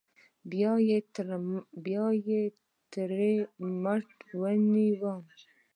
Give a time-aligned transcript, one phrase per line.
[1.83, 2.43] بيا يې
[2.93, 3.07] تر
[3.83, 4.07] مټ
[4.41, 5.21] ونيوم.